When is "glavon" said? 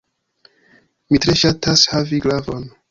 2.27-2.71